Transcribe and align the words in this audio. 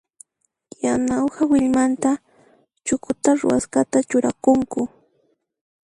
Yana 0.83 1.15
uha 1.25 1.41
willmamanta 1.51 2.11
chukuta 2.85 3.29
ruwasqata 3.39 3.97
churakunku. 4.09 4.81